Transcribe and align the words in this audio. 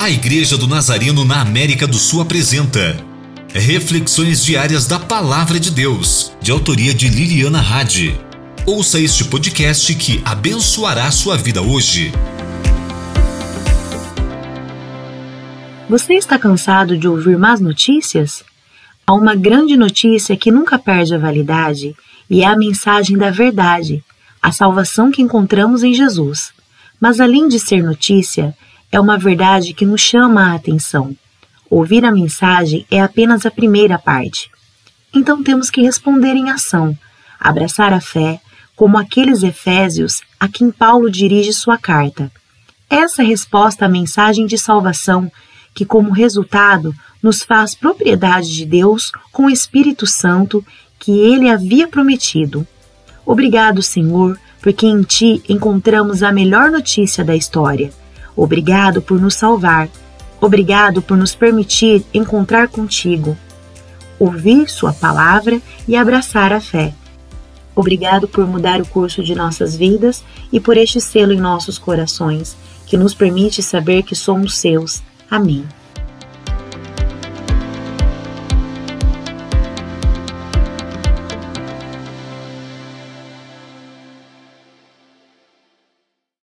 A 0.00 0.08
Igreja 0.08 0.56
do 0.56 0.66
Nazareno 0.66 1.26
na 1.26 1.42
América 1.42 1.86
do 1.86 1.98
Sul 1.98 2.22
apresenta 2.22 2.96
Reflexões 3.52 4.42
Diárias 4.42 4.86
da 4.86 4.98
Palavra 4.98 5.60
de 5.60 5.70
Deus, 5.70 6.32
de 6.40 6.50
autoria 6.50 6.94
de 6.94 7.06
Liliana 7.06 7.60
Hadi. 7.60 8.18
Ouça 8.64 8.98
este 8.98 9.24
podcast 9.24 9.94
que 9.96 10.22
abençoará 10.24 11.10
sua 11.10 11.36
vida 11.36 11.60
hoje. 11.60 12.10
Você 15.86 16.14
está 16.14 16.38
cansado 16.38 16.96
de 16.96 17.06
ouvir 17.06 17.36
más 17.36 17.60
notícias? 17.60 18.42
Há 19.06 19.12
uma 19.12 19.34
grande 19.34 19.76
notícia 19.76 20.34
que 20.34 20.50
nunca 20.50 20.78
perde 20.78 21.14
a 21.14 21.18
validade 21.18 21.94
e 22.30 22.42
é 22.42 22.46
a 22.46 22.56
mensagem 22.56 23.18
da 23.18 23.30
verdade, 23.30 24.02
a 24.40 24.50
salvação 24.50 25.10
que 25.10 25.20
encontramos 25.20 25.82
em 25.82 25.92
Jesus. 25.92 26.52
Mas 26.98 27.20
além 27.20 27.48
de 27.48 27.60
ser 27.60 27.82
notícia, 27.82 28.56
é 28.92 28.98
uma 28.98 29.18
verdade 29.18 29.72
que 29.72 29.86
nos 29.86 30.00
chama 30.00 30.50
a 30.50 30.54
atenção. 30.54 31.16
Ouvir 31.68 32.04
a 32.04 32.10
mensagem 32.10 32.84
é 32.90 33.00
apenas 33.00 33.46
a 33.46 33.50
primeira 33.50 33.98
parte. 33.98 34.50
Então 35.14 35.42
temos 35.42 35.70
que 35.70 35.82
responder 35.82 36.34
em 36.34 36.50
ação, 36.50 36.96
abraçar 37.38 37.92
a 37.92 38.00
fé, 38.00 38.40
como 38.74 38.98
aqueles 38.98 39.42
efésios 39.42 40.22
a 40.38 40.48
quem 40.48 40.70
Paulo 40.70 41.10
dirige 41.10 41.52
sua 41.52 41.78
carta. 41.78 42.30
Essa 42.88 43.22
resposta 43.22 43.86
à 43.86 43.88
mensagem 43.88 44.46
de 44.46 44.58
salvação, 44.58 45.30
que 45.74 45.84
como 45.84 46.10
resultado 46.10 46.94
nos 47.22 47.42
faz 47.42 47.74
propriedade 47.74 48.52
de 48.52 48.64
Deus 48.64 49.12
com 49.30 49.44
o 49.44 49.50
Espírito 49.50 50.06
Santo 50.06 50.64
que 50.98 51.12
ele 51.12 51.48
havia 51.48 51.86
prometido. 51.86 52.66
Obrigado, 53.24 53.82
Senhor, 53.82 54.38
porque 54.60 54.86
em 54.86 55.02
ti 55.02 55.42
encontramos 55.48 56.22
a 56.22 56.32
melhor 56.32 56.70
notícia 56.70 57.24
da 57.24 57.36
história. 57.36 57.92
Obrigado 58.36 59.02
por 59.02 59.20
nos 59.20 59.34
salvar. 59.34 59.88
Obrigado 60.40 61.02
por 61.02 61.16
nos 61.16 61.34
permitir 61.34 62.04
encontrar 62.14 62.68
contigo, 62.68 63.36
ouvir 64.18 64.68
Sua 64.70 64.92
palavra 64.92 65.60
e 65.86 65.94
abraçar 65.94 66.52
a 66.52 66.60
fé. 66.60 66.94
Obrigado 67.74 68.26
por 68.26 68.46
mudar 68.46 68.80
o 68.80 68.86
curso 68.86 69.22
de 69.22 69.34
nossas 69.34 69.76
vidas 69.76 70.24
e 70.52 70.58
por 70.58 70.76
este 70.76 71.00
selo 71.00 71.32
em 71.32 71.40
nossos 71.40 71.78
corações, 71.78 72.56
que 72.86 72.96
nos 72.96 73.14
permite 73.14 73.62
saber 73.62 74.02
que 74.02 74.14
somos 74.14 74.56
seus. 74.56 75.02
Amém. 75.30 75.64